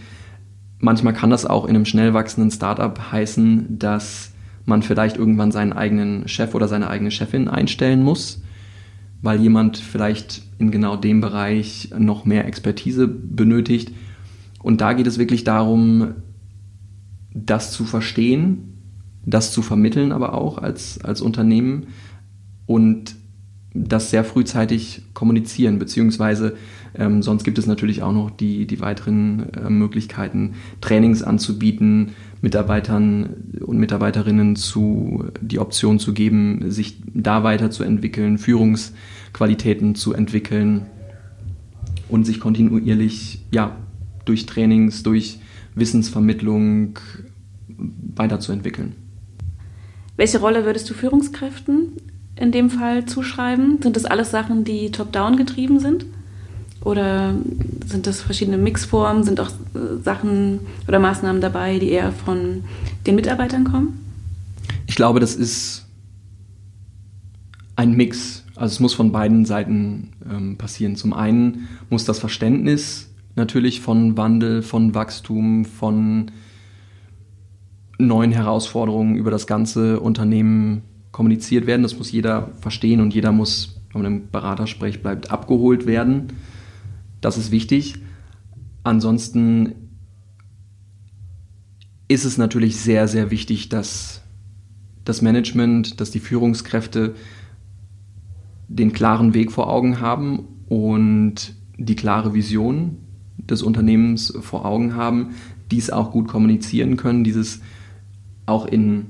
[0.82, 4.34] Manchmal kann das auch in einem schnell wachsenden Startup heißen, dass
[4.66, 8.42] man vielleicht irgendwann seinen eigenen Chef oder seine eigene Chefin einstellen muss,
[9.22, 13.94] weil jemand vielleicht in genau dem Bereich noch mehr Expertise benötigt.
[14.62, 16.16] Und da geht es wirklich darum,
[17.34, 18.80] das zu verstehen,
[19.24, 21.88] das zu vermitteln, aber auch als, als Unternehmen
[22.66, 23.16] und
[23.74, 26.58] das sehr frühzeitig kommunizieren, beziehungsweise
[26.94, 33.30] ähm, sonst gibt es natürlich auch noch die, die weiteren äh, Möglichkeiten, Trainings anzubieten, Mitarbeitern
[33.62, 40.86] und Mitarbeiterinnen zu, die Option zu geben, sich da weiterzuentwickeln, Führungsqualitäten zu entwickeln
[42.10, 43.78] und sich kontinuierlich ja,
[44.26, 45.40] durch Trainings, durch
[45.76, 47.00] Wissensvermittlung
[48.16, 48.96] weiterzuentwickeln.
[50.18, 51.94] Welche Rolle würdest du Führungskräften
[52.42, 53.82] in dem Fall zuschreiben?
[53.82, 56.06] Sind das alles Sachen, die top-down getrieben sind?
[56.84, 57.36] Oder
[57.86, 59.24] sind das verschiedene Mixformen?
[59.24, 62.64] Sind auch äh, Sachen oder Maßnahmen dabei, die eher von
[63.06, 64.00] den Mitarbeitern kommen?
[64.88, 65.86] Ich glaube, das ist
[67.76, 68.44] ein Mix.
[68.56, 70.96] Also es muss von beiden Seiten ähm, passieren.
[70.96, 76.32] Zum einen muss das Verständnis natürlich von Wandel, von Wachstum, von
[77.98, 80.82] neuen Herausforderungen über das ganze Unternehmen
[81.22, 81.84] kommuniziert werden.
[81.84, 86.34] Das muss jeder verstehen und jeder muss, wenn man im Beratersprech bleibt, abgeholt werden.
[87.22, 88.00] Das ist wichtig.
[88.82, 89.76] Ansonsten
[92.08, 94.24] ist es natürlich sehr, sehr wichtig, dass
[95.06, 97.14] das Management, dass die Führungskräfte
[98.68, 102.98] den klaren Weg vor Augen haben und die klare Vision,
[103.38, 105.36] des Unternehmens vor Augen haben,
[105.70, 107.62] dies auch gut kommunizieren können, dieses
[108.48, 109.06] auch in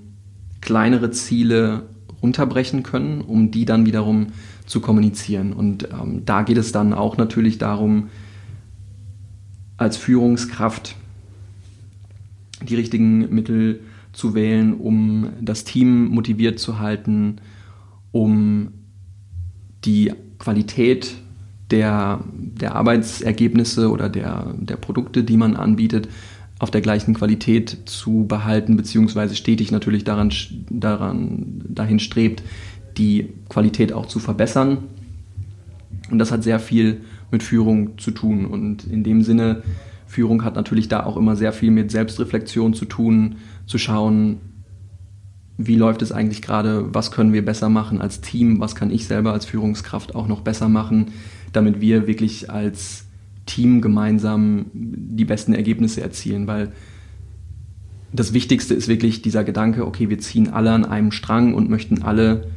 [0.60, 1.84] kleinere Ziele
[2.22, 4.28] runterbrechen können, um die dann wiederum
[4.66, 5.54] zu kommunizieren.
[5.54, 8.10] Und ähm, da geht es dann auch natürlich darum,
[9.78, 10.96] als Führungskraft
[12.62, 13.82] die richtigen Mittel
[14.14, 17.38] zu wählen, um das Team motiviert zu halten,
[18.12, 18.74] um
[19.86, 21.16] die Qualität
[21.72, 26.10] der, der Arbeitsergebnisse oder der, der Produkte, die man anbietet,
[26.62, 30.32] auf der gleichen Qualität zu behalten, beziehungsweise stetig natürlich daran,
[30.69, 32.43] daran, dahin strebt,
[32.97, 34.78] die Qualität auch zu verbessern.
[36.12, 38.45] Und das hat sehr viel mit Führung zu tun.
[38.45, 39.63] Und in dem Sinne,
[40.06, 44.38] Führung hat natürlich da auch immer sehr viel mit Selbstreflexion zu tun, zu schauen,
[45.58, 49.08] wie läuft es eigentlich gerade, was können wir besser machen als Team, was kann ich
[49.08, 51.08] selber als Führungskraft auch noch besser machen,
[51.54, 53.06] damit wir wirklich als
[53.52, 56.72] Team gemeinsam die besten Ergebnisse erzielen, weil
[58.14, 62.04] das Wichtigste ist wirklich dieser Gedanke, okay, wir ziehen alle an einem Strang und möchten
[62.04, 62.48] alle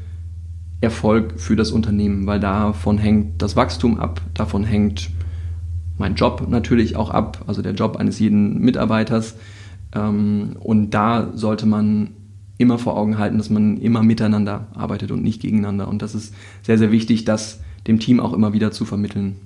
[0.81, 5.11] Erfolg für das Unternehmen, weil davon hängt das Wachstum ab, davon hängt
[5.99, 9.37] mein Job natürlich auch ab, also der Job eines jeden Mitarbeiters.
[9.95, 12.11] Ähm, und da sollte man
[12.59, 15.89] immer vor Augen halten, dass man immer miteinander arbeitet und nicht gegeneinander.
[15.89, 19.37] Und das ist sehr, sehr wichtig, das dem Team auch immer wieder zu vermitteln.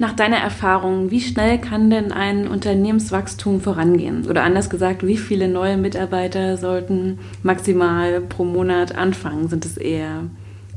[0.00, 4.26] Nach deiner Erfahrung, wie schnell kann denn ein Unternehmenswachstum vorangehen?
[4.28, 9.48] Oder anders gesagt, wie viele neue Mitarbeiter sollten maximal pro Monat anfangen?
[9.48, 10.30] Sind es eher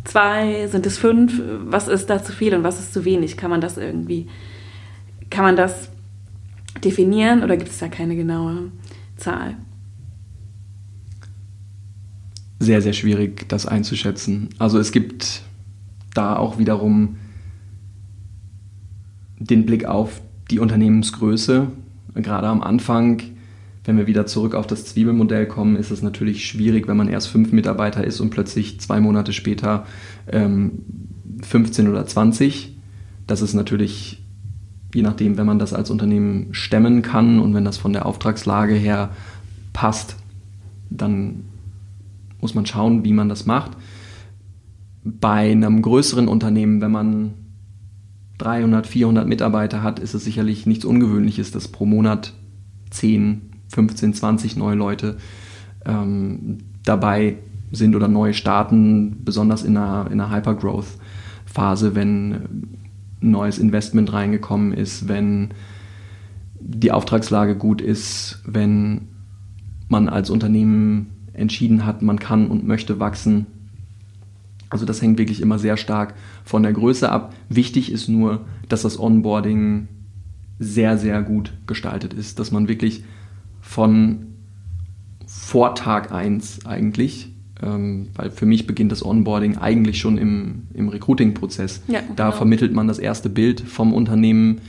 [0.05, 0.67] zwei?
[0.67, 1.39] Sind es fünf?
[1.65, 3.37] Was ist da zu viel und was ist zu wenig?
[3.37, 4.27] Kann man das irgendwie,
[5.29, 5.89] kann man das
[6.83, 8.71] definieren oder gibt es da keine genaue
[9.17, 9.55] Zahl?
[12.57, 14.49] Sehr, sehr schwierig, das einzuschätzen.
[14.57, 15.43] Also es gibt
[16.15, 17.17] da auch wiederum
[19.41, 21.67] den Blick auf die Unternehmensgröße.
[22.15, 23.21] Gerade am Anfang,
[23.85, 27.29] wenn wir wieder zurück auf das Zwiebelmodell kommen, ist es natürlich schwierig, wenn man erst
[27.29, 29.85] fünf Mitarbeiter ist und plötzlich zwei Monate später
[30.31, 30.83] ähm,
[31.41, 32.75] 15 oder 20.
[33.25, 34.23] Das ist natürlich,
[34.93, 38.75] je nachdem, wenn man das als Unternehmen stemmen kann und wenn das von der Auftragslage
[38.75, 39.11] her
[39.73, 40.17] passt,
[40.89, 41.45] dann
[42.41, 43.71] muss man schauen, wie man das macht.
[45.03, 47.33] Bei einem größeren Unternehmen, wenn man
[48.41, 52.33] 300, 400 Mitarbeiter hat, ist es sicherlich nichts Ungewöhnliches, dass pro Monat
[52.89, 55.17] 10, 15, 20 neue Leute
[55.85, 57.37] ähm, dabei
[57.71, 62.67] sind oder neu starten, besonders in einer, in einer Hypergrowth-Phase, wenn
[63.21, 65.49] neues Investment reingekommen ist, wenn
[66.59, 69.07] die Auftragslage gut ist, wenn
[69.87, 73.45] man als Unternehmen entschieden hat, man kann und möchte wachsen
[74.71, 77.33] also das hängt wirklich immer sehr stark von der Größe ab.
[77.49, 79.87] Wichtig ist nur, dass das Onboarding
[80.59, 83.03] sehr, sehr gut gestaltet ist, dass man wirklich
[83.59, 84.27] von
[85.27, 90.87] vor Tag 1 eigentlich, ähm, weil für mich beginnt das Onboarding eigentlich schon im, im
[90.87, 91.81] Recruiting-Prozess.
[91.87, 92.37] Ja, da genau.
[92.37, 94.61] vermittelt man das erste Bild vom Unternehmen,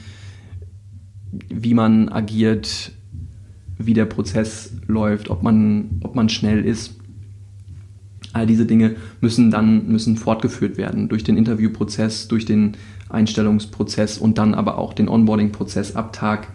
[1.49, 2.93] wie man agiert,
[3.79, 6.95] wie der Prozess läuft, ob man, ob man schnell ist.
[8.33, 12.77] All diese Dinge müssen dann müssen fortgeführt werden durch den Interviewprozess, durch den
[13.09, 16.49] Einstellungsprozess und dann aber auch den Onboarding-Prozess ab Tag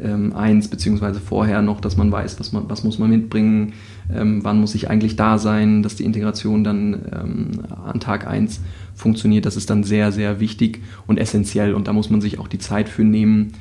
[0.00, 3.74] ähm, 1 beziehungsweise vorher noch, dass man weiß, was, man, was muss man mitbringen,
[4.12, 7.50] ähm, wann muss ich eigentlich da sein, dass die Integration dann ähm,
[7.84, 8.60] an Tag 1
[8.94, 9.46] funktioniert.
[9.46, 12.58] Das ist dann sehr, sehr wichtig und essentiell und da muss man sich auch die
[12.58, 13.52] Zeit für nehmen,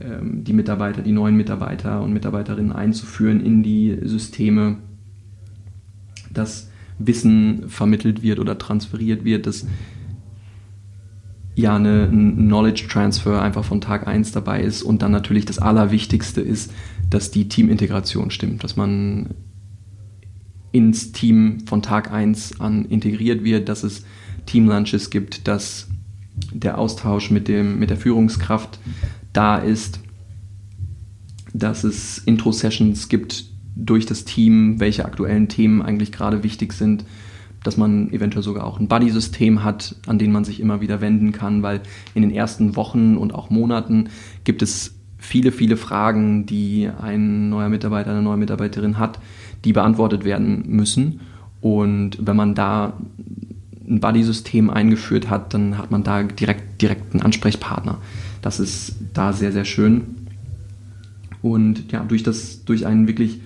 [0.00, 4.76] ähm, die Mitarbeiter, die neuen Mitarbeiter und Mitarbeiterinnen einzuführen in die Systeme.
[6.32, 6.69] Das
[7.00, 9.66] Wissen vermittelt wird oder transferiert wird, dass
[11.54, 15.58] ja eine, ein Knowledge Transfer einfach von Tag 1 dabei ist und dann natürlich das
[15.58, 16.72] Allerwichtigste ist,
[17.08, 19.30] dass die Teamintegration stimmt, dass man
[20.72, 24.04] ins Team von Tag 1 an integriert wird, dass es
[24.46, 25.88] Teamlunches gibt, dass
[26.52, 28.78] der Austausch mit, dem, mit der Führungskraft
[29.32, 30.00] da ist,
[31.52, 37.04] dass es Intro-Sessions gibt, durch das Team, welche aktuellen Themen eigentlich gerade wichtig sind,
[37.62, 41.32] dass man eventuell sogar auch ein Buddy-System hat, an den man sich immer wieder wenden
[41.32, 41.80] kann, weil
[42.14, 44.08] in den ersten Wochen und auch Monaten
[44.44, 49.18] gibt es viele, viele Fragen, die ein neuer Mitarbeiter, eine neue Mitarbeiterin hat,
[49.64, 51.20] die beantwortet werden müssen.
[51.60, 52.94] Und wenn man da
[53.86, 57.98] ein Buddy-System eingeführt hat, dann hat man da direkt, direkt einen Ansprechpartner.
[58.40, 60.02] Das ist da sehr, sehr schön.
[61.42, 63.40] Und ja, durch das, durch einen wirklich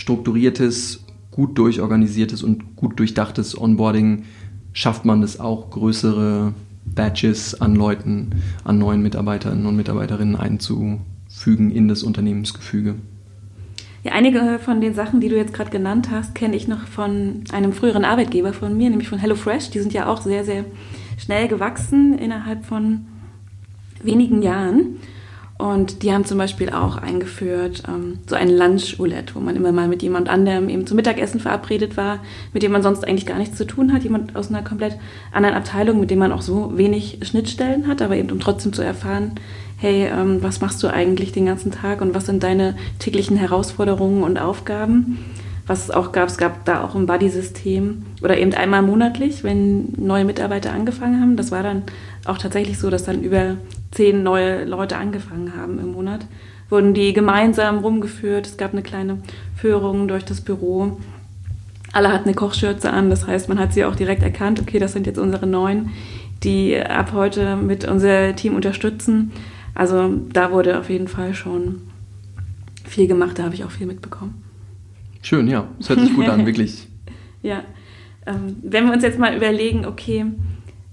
[0.00, 4.24] strukturiertes, gut durchorganisiertes und gut durchdachtes Onboarding
[4.72, 6.54] schafft man es auch, größere
[6.86, 8.30] Badges an Leuten,
[8.64, 12.94] an neuen Mitarbeiterinnen und Mitarbeiterinnen einzufügen in das Unternehmensgefüge.
[14.02, 17.44] Ja, einige von den Sachen, die du jetzt gerade genannt hast, kenne ich noch von
[17.52, 19.70] einem früheren Arbeitgeber von mir, nämlich von HelloFresh.
[19.70, 20.64] Die sind ja auch sehr, sehr
[21.18, 23.02] schnell gewachsen innerhalb von
[24.02, 24.96] wenigen Jahren.
[25.60, 29.88] Und die haben zum Beispiel auch eingeführt ähm, so ein Lunch-Roulette, wo man immer mal
[29.88, 32.20] mit jemand anderem eben zum Mittagessen verabredet war,
[32.54, 34.96] mit dem man sonst eigentlich gar nichts zu tun hat, jemand aus einer komplett
[35.32, 38.80] anderen Abteilung, mit dem man auch so wenig Schnittstellen hat, aber eben um trotzdem zu
[38.80, 39.32] erfahren,
[39.76, 44.22] hey, ähm, was machst du eigentlich den ganzen Tag und was sind deine täglichen Herausforderungen
[44.22, 45.18] und Aufgaben?
[45.70, 49.92] Was es auch gab, es gab da auch ein Buddy-System oder eben einmal monatlich, wenn
[49.96, 51.36] neue Mitarbeiter angefangen haben.
[51.36, 51.84] Das war dann
[52.24, 53.54] auch tatsächlich so, dass dann über
[53.92, 56.26] zehn neue Leute angefangen haben im Monat,
[56.70, 58.48] wurden die gemeinsam rumgeführt.
[58.48, 59.18] Es gab eine kleine
[59.54, 60.98] Führung durch das Büro.
[61.92, 64.92] Alle hatten eine Kochschürze an, das heißt, man hat sie auch direkt erkannt, okay, das
[64.92, 65.90] sind jetzt unsere Neuen,
[66.42, 69.30] die ab heute mit unser Team unterstützen.
[69.76, 71.82] Also da wurde auf jeden Fall schon
[72.84, 74.49] viel gemacht, da habe ich auch viel mitbekommen.
[75.22, 76.88] Schön, ja, das hört sich gut an, wirklich.
[77.42, 77.62] Ja,
[78.26, 80.26] ähm, wenn wir uns jetzt mal überlegen, okay,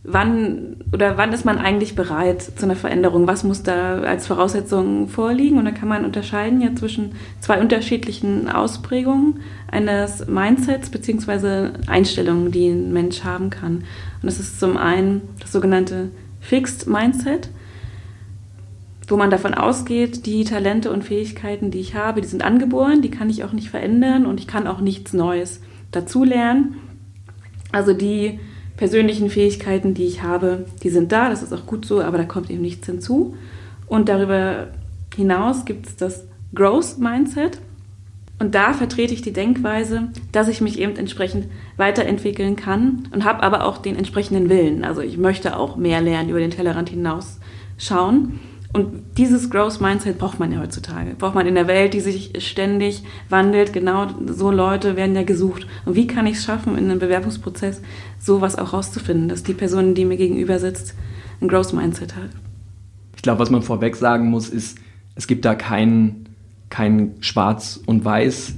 [0.03, 3.27] wann oder wann ist man eigentlich bereit zu einer Veränderung?
[3.27, 5.57] Was muss da als Voraussetzung vorliegen?
[5.57, 7.11] Und da kann man unterscheiden ja zwischen
[7.41, 13.83] zwei unterschiedlichen Ausprägungen eines Mindsets beziehungsweise Einstellungen, die ein Mensch haben kann.
[14.21, 16.09] Und das ist zum einen das sogenannte
[16.39, 17.49] Fixed Mindset,
[19.07, 23.11] wo man davon ausgeht, die Talente und Fähigkeiten, die ich habe, die sind angeboren, die
[23.11, 26.75] kann ich auch nicht verändern und ich kann auch nichts Neues dazulernen.
[27.71, 28.39] Also die
[28.75, 32.25] persönlichen Fähigkeiten, die ich habe, die sind da, das ist auch gut so, aber da
[32.25, 33.35] kommt eben nichts hinzu.
[33.87, 34.67] Und darüber
[35.15, 37.59] hinaus gibt es das Growth Mindset.
[38.39, 43.41] Und da vertrete ich die Denkweise, dass ich mich eben entsprechend weiterentwickeln kann und habe
[43.41, 44.83] aber auch den entsprechenden Willen.
[44.83, 47.39] Also ich möchte auch mehr lernen, über den Tellerrand hinaus
[47.79, 48.39] schauen.
[48.73, 51.15] Und dieses Growth Mindset braucht man ja heutzutage.
[51.17, 53.73] Braucht man in der Welt, die sich ständig wandelt.
[53.73, 55.67] Genau so Leute werden ja gesucht.
[55.85, 57.81] Und wie kann ich es schaffen, in einem Bewerbungsprozess
[58.19, 60.95] sowas auch rauszufinden, dass die Person, die mir gegenüber sitzt,
[61.41, 62.29] ein Growth Mindset hat?
[63.15, 64.77] Ich glaube, was man vorweg sagen muss, ist,
[65.15, 66.27] es gibt da kein,
[66.69, 68.53] kein Schwarz und Weiß,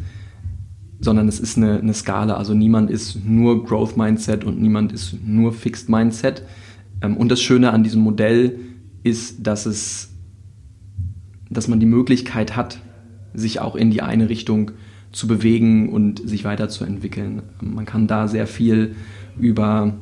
[1.00, 2.36] sondern es ist eine, eine Skala.
[2.36, 6.44] Also niemand ist nur Growth Mindset und niemand ist nur Fixed Mindset.
[7.02, 8.60] Ähm, und das Schöne an diesem Modell
[9.04, 10.14] ist, dass es,
[11.50, 12.80] dass man die Möglichkeit hat,
[13.34, 14.72] sich auch in die eine Richtung
[15.12, 17.42] zu bewegen und sich weiterzuentwickeln.
[17.62, 18.96] Man kann da sehr viel
[19.38, 19.96] über,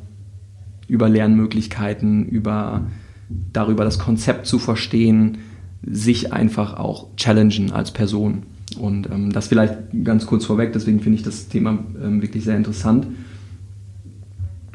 [0.87, 2.87] über Lernmöglichkeiten, über
[3.29, 5.39] darüber das Konzept zu verstehen,
[5.83, 8.43] sich einfach auch challengen als Person.
[8.79, 12.57] Und ähm, das vielleicht ganz kurz vorweg, deswegen finde ich das Thema ähm, wirklich sehr
[12.57, 13.07] interessant.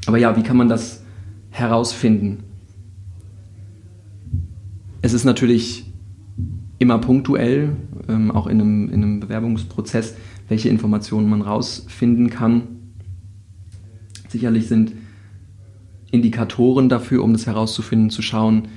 [0.07, 1.03] Aber ja, wie kann man das
[1.51, 2.39] herausfinden?
[5.05, 5.85] Es ist natürlich
[6.79, 7.77] immer punktuell,
[8.09, 10.15] ähm, auch in einem, in einem Bewerbungsprozess,
[10.49, 12.63] welche Informationen man rausfinden kann.
[14.29, 14.93] Sicherlich sind
[16.13, 18.69] Indikatoren dafür, um das herauszufinden, zu schauen,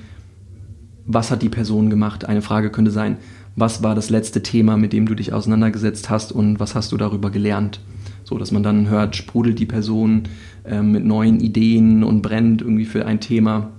[1.06, 2.26] was hat die Person gemacht.
[2.26, 3.18] Eine Frage könnte sein,
[3.56, 6.98] was war das letzte Thema, mit dem du dich auseinandergesetzt hast und was hast du
[6.98, 7.82] darüber gelernt?
[8.24, 10.24] So, dass man dann hört, sprudelt die Person
[10.64, 13.70] äh, mit neuen Ideen und brennt irgendwie für ein Thema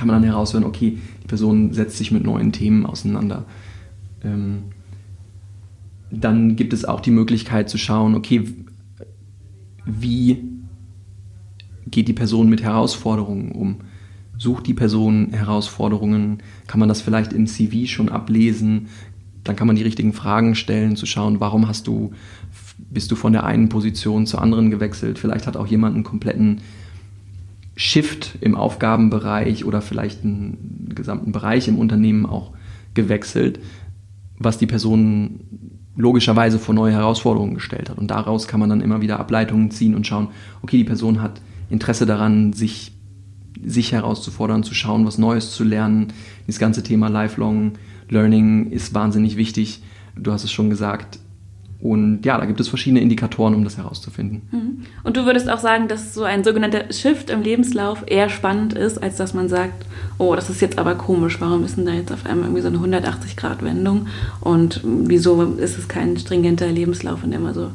[0.00, 3.44] kann man dann heraushören, okay, die Person setzt sich mit neuen Themen auseinander.
[4.24, 4.62] Ähm,
[6.10, 8.44] dann gibt es auch die Möglichkeit zu schauen, okay,
[9.84, 10.42] wie
[11.86, 13.76] geht die Person mit Herausforderungen um?
[14.38, 16.38] Sucht die Person Herausforderungen?
[16.66, 18.88] Kann man das vielleicht im CV schon ablesen?
[19.44, 22.12] Dann kann man die richtigen Fragen stellen, zu schauen, warum hast du,
[22.88, 25.18] bist du von der einen Position zur anderen gewechselt?
[25.18, 26.62] Vielleicht hat auch jemand einen kompletten
[27.80, 32.52] Shift im Aufgabenbereich oder vielleicht einen gesamten Bereich im Unternehmen auch
[32.92, 33.58] gewechselt,
[34.38, 35.40] was die Person
[35.96, 37.96] logischerweise vor neue Herausforderungen gestellt hat.
[37.96, 40.28] Und daraus kann man dann immer wieder Ableitungen ziehen und schauen,
[40.60, 41.40] okay, die Person hat
[41.70, 42.92] Interesse daran, sich,
[43.64, 46.08] sich herauszufordern, zu schauen, was Neues zu lernen.
[46.46, 47.72] Das ganze Thema Lifelong
[48.10, 49.82] Learning ist wahnsinnig wichtig.
[50.16, 51.18] Du hast es schon gesagt,
[51.82, 54.42] und ja, da gibt es verschiedene Indikatoren, um das herauszufinden.
[54.50, 54.86] Mhm.
[55.02, 59.02] Und du würdest auch sagen, dass so ein sogenannter Shift im Lebenslauf eher spannend ist,
[59.02, 59.86] als dass man sagt,
[60.18, 62.68] oh, das ist jetzt aber komisch, warum ist denn da jetzt auf einmal irgendwie so
[62.68, 64.08] eine 180-Grad-Wendung
[64.40, 67.70] und wieso ist es kein stringenter Lebenslauf und immer so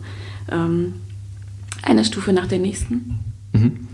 [0.52, 0.94] ähm,
[1.82, 3.20] eine Stufe nach der nächsten?
[3.54, 3.88] Mhm.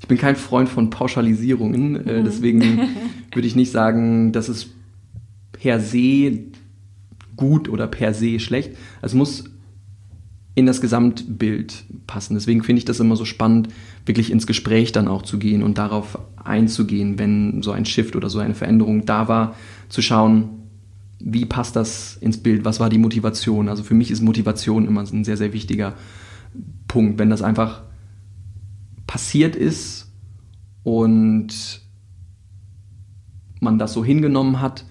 [0.00, 2.24] Ich bin kein Freund von Pauschalisierungen, äh, mhm.
[2.24, 2.80] deswegen
[3.32, 4.70] würde ich nicht sagen, dass es
[5.52, 6.40] per se
[7.36, 8.76] gut oder per se schlecht.
[9.02, 9.44] Es muss
[10.54, 12.34] in das Gesamtbild passen.
[12.34, 13.68] Deswegen finde ich das immer so spannend,
[14.06, 18.30] wirklich ins Gespräch dann auch zu gehen und darauf einzugehen, wenn so ein Shift oder
[18.30, 19.56] so eine Veränderung da war,
[19.88, 20.50] zu schauen,
[21.18, 23.68] wie passt das ins Bild, was war die Motivation.
[23.68, 25.94] Also für mich ist Motivation immer ein sehr, sehr wichtiger
[26.86, 27.18] Punkt.
[27.18, 27.82] Wenn das einfach
[29.06, 30.12] passiert ist
[30.82, 31.80] und
[33.60, 34.84] man das so hingenommen hat,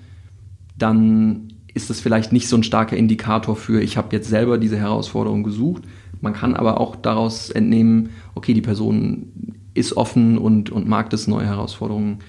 [0.78, 4.78] dann ist das vielleicht nicht so ein starker Indikator für, ich habe jetzt selber diese
[4.78, 5.84] Herausforderung gesucht.
[6.22, 9.28] Man kann aber auch daraus entnehmen, okay, die Person
[9.74, 12.20] ist offen und, und mag das, neue Herausforderungen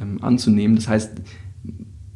[0.00, 0.76] ähm, anzunehmen.
[0.76, 1.12] Das heißt,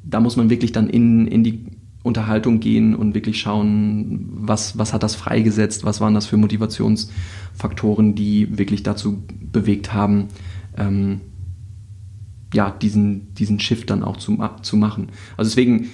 [0.04, 1.66] da muss man wirklich dann in, in die
[2.02, 8.14] Unterhaltung gehen und wirklich schauen, was, was hat das freigesetzt, was waren das für Motivationsfaktoren,
[8.14, 9.22] die wirklich dazu
[9.52, 10.28] bewegt haben,
[10.76, 11.20] ähm,
[12.54, 15.08] ja, diesen, diesen Shift dann auch zu, zu machen.
[15.36, 15.88] Also deswegen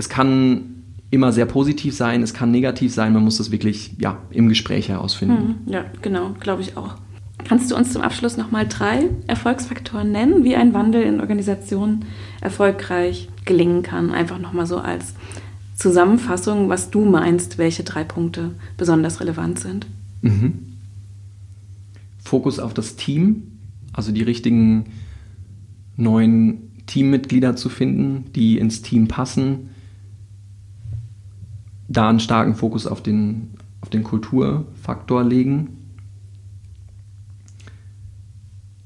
[0.00, 4.18] es kann immer sehr positiv sein, es kann negativ sein, man muss das wirklich ja,
[4.30, 5.56] im Gespräch herausfinden.
[5.66, 6.94] Hm, ja, genau, glaube ich auch.
[7.44, 12.06] Kannst du uns zum Abschluss nochmal drei Erfolgsfaktoren nennen, wie ein Wandel in Organisationen
[12.40, 14.10] erfolgreich gelingen kann?
[14.10, 15.14] Einfach nochmal so als
[15.74, 19.86] Zusammenfassung, was du meinst, welche drei Punkte besonders relevant sind.
[20.22, 20.76] Mhm.
[22.24, 23.42] Fokus auf das Team,
[23.92, 24.86] Also die richtigen
[25.96, 29.70] neuen Teammitglieder zu finden, die ins Team passen.
[31.90, 33.50] Da einen starken Fokus auf den,
[33.82, 35.76] auf den Kulturfaktor legen.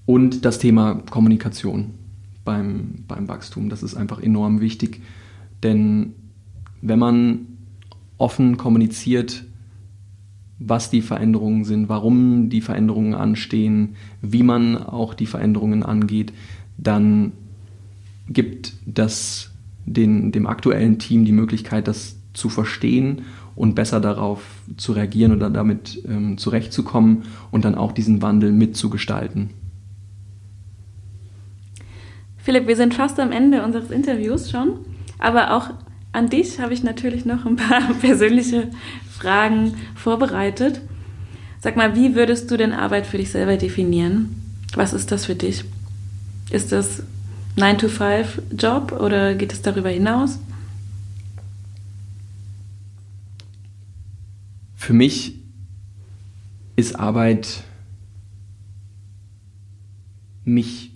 [0.06, 1.92] Und das Thema Kommunikation
[2.44, 3.68] beim, beim Wachstum.
[3.68, 5.02] Das ist einfach enorm wichtig.
[5.62, 6.14] Denn
[6.82, 7.46] wenn man
[8.18, 9.44] offen kommuniziert,
[10.58, 16.32] was die Veränderungen sind, warum die Veränderungen anstehen, wie man auch die Veränderungen angeht,
[16.78, 17.32] dann
[18.28, 19.50] gibt das
[19.84, 23.22] den, dem aktuellen Team die Möglichkeit, das zu verstehen
[23.56, 24.42] und besser darauf
[24.76, 29.50] zu reagieren oder damit ähm, zurechtzukommen und dann auch diesen Wandel mitzugestalten.
[32.36, 34.80] Philipp, wir sind fast am Ende unseres Interviews schon,
[35.18, 35.70] aber auch
[36.12, 38.68] an dich habe ich natürlich noch ein paar persönliche
[39.10, 40.82] Fragen vorbereitet.
[41.60, 44.40] Sag mal, wie würdest du denn Arbeit für dich selber definieren?
[44.74, 45.64] Was ist das für dich?
[46.50, 47.02] Ist das
[47.56, 50.38] 9-to-5-Job oder geht es darüber hinaus?
[54.84, 55.40] Für mich
[56.76, 57.64] ist Arbeit
[60.44, 60.92] mich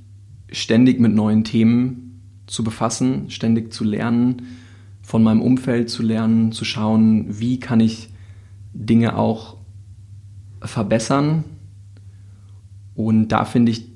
[0.52, 4.42] ständig mit neuen Themen zu befassen, ständig zu lernen,
[5.00, 8.10] von meinem Umfeld zu lernen, zu schauen, wie kann ich
[8.74, 9.56] Dinge auch
[10.60, 11.44] verbessern.
[12.94, 13.86] Und da finde ich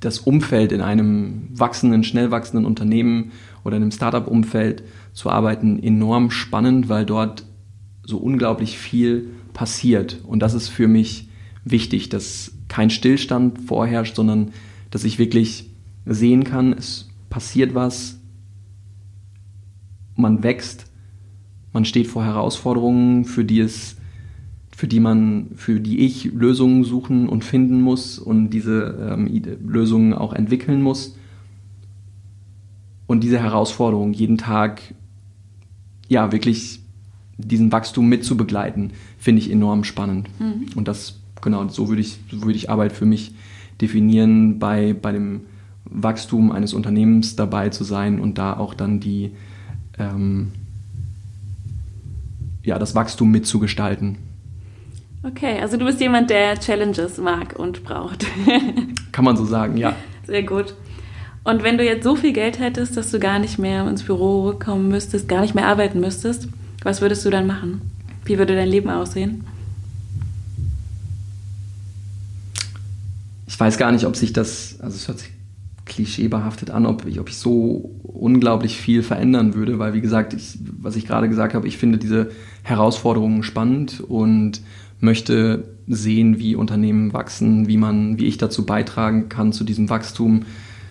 [0.00, 3.32] das Umfeld in einem wachsenden, schnell wachsenden Unternehmen
[3.64, 4.82] oder in einem Startup-Umfeld
[5.14, 7.46] zu arbeiten enorm spannend, weil dort
[8.06, 10.20] so unglaublich viel passiert.
[10.26, 11.28] Und das ist für mich
[11.64, 14.52] wichtig, dass kein Stillstand vorherrscht, sondern
[14.90, 15.70] dass ich wirklich
[16.06, 18.18] sehen kann, es passiert was,
[20.14, 20.90] man wächst,
[21.72, 23.96] man steht vor Herausforderungen, für die es,
[24.74, 29.26] für die man, für die ich Lösungen suchen und finden muss und diese ähm,
[29.66, 31.16] Lösungen auch entwickeln muss.
[33.06, 34.80] Und diese Herausforderung jeden Tag,
[36.08, 36.80] ja, wirklich
[37.38, 40.28] diesen Wachstum mit zu begleiten, finde ich enorm spannend.
[40.38, 40.66] Mhm.
[40.74, 43.34] Und das, genau, so würde ich, so würde ich Arbeit für mich
[43.80, 45.42] definieren, bei, bei dem
[45.84, 49.32] Wachstum eines Unternehmens dabei zu sein und da auch dann die,
[49.98, 50.52] ähm,
[52.62, 54.18] ja, das Wachstum mitzugestalten.
[55.22, 58.26] Okay, also du bist jemand, der Challenges mag und braucht.
[59.12, 59.94] Kann man so sagen, ja.
[60.26, 60.74] Sehr gut.
[61.44, 64.54] Und wenn du jetzt so viel Geld hättest, dass du gar nicht mehr ins Büro
[64.58, 66.48] kommen müsstest, gar nicht mehr arbeiten müsstest,
[66.86, 67.82] was würdest du dann machen?
[68.24, 69.44] Wie würde dein Leben aussehen?
[73.56, 75.30] ich weiß gar nicht, ob sich das, also es hört sich
[75.86, 80.58] klischeebehaftet an, ob ich, ob ich so unglaublich viel verändern würde, weil wie gesagt, ich,
[80.78, 82.32] was ich gerade gesagt habe, ich finde diese
[82.64, 84.60] Herausforderungen spannend und
[85.00, 90.42] möchte sehen, wie Unternehmen wachsen, wie man, wie ich dazu beitragen kann zu diesem Wachstum.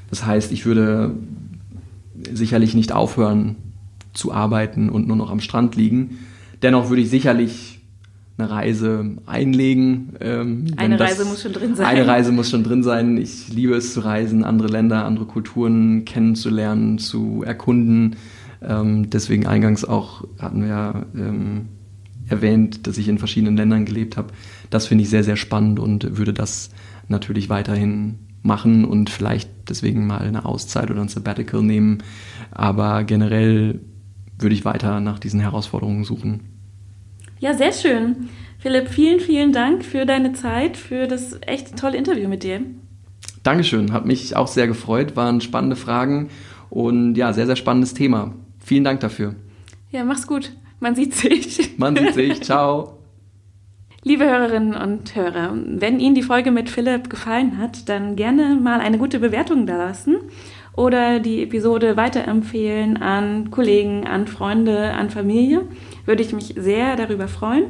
[0.10, 1.12] Das heißt, ich würde
[2.34, 3.58] sicherlich nicht aufhören
[4.16, 6.20] zu arbeiten und nur noch am Strand liegen.
[6.62, 7.80] Dennoch würde ich sicherlich
[8.38, 10.14] eine Reise einlegen.
[10.20, 11.86] Ähm, eine das, Reise muss schon drin sein.
[11.86, 13.18] Eine Reise muss schon drin sein.
[13.18, 18.18] Ich liebe es zu reisen, andere Länder, andere Kulturen kennenzulernen, zu erkunden.
[18.62, 21.68] Ähm, deswegen eingangs auch hatten wir ähm,
[22.28, 24.34] erwähnt, dass ich in verschiedenen Ländern gelebt habe.
[24.70, 26.72] Das finde ich sehr, sehr spannend und würde das
[27.08, 32.00] natürlich weiterhin machen und vielleicht deswegen mal eine Auszeit oder ein Sabbatical nehmen.
[32.52, 33.80] Aber generell
[34.40, 36.42] würde ich weiter nach diesen Herausforderungen suchen.
[37.40, 38.30] Ja, sehr schön.
[38.60, 42.62] Philipp, vielen, vielen Dank für deine Zeit, für das echt tolle Interview mit dir.
[43.44, 46.30] Dankeschön, hat mich auch sehr gefreut, waren spannende Fragen
[46.70, 48.34] und ja, sehr, sehr spannendes Thema.
[48.60, 49.36] Vielen Dank dafür.
[49.92, 50.52] Ja, mach's gut.
[50.80, 51.78] Man sieht sich.
[51.78, 52.42] Man sieht sich.
[52.44, 52.98] Ciao.
[54.04, 58.80] Liebe Hörerinnen und Hörer, wenn Ihnen die Folge mit Philipp gefallen hat, dann gerne mal
[58.80, 60.18] eine gute Bewertung da lassen
[60.76, 65.62] oder die Episode weiterempfehlen an Kollegen, an Freunde, an Familie.
[66.06, 67.66] Würde ich mich sehr darüber freuen.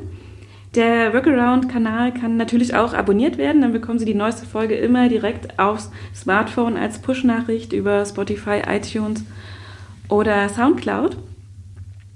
[0.75, 5.57] Der Workaround-Kanal kann natürlich auch abonniert werden, dann bekommen Sie die neueste Folge immer direkt
[5.57, 9.23] aufs Smartphone als Push-Nachricht über Spotify, iTunes
[10.09, 11.15] oder Soundcloud.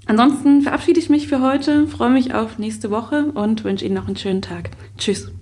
[0.04, 4.08] Ansonsten verabschiede ich mich für heute, freue mich auf nächste Woche und wünsche Ihnen noch
[4.08, 4.70] einen schönen Tag.
[4.98, 5.32] Tschüss.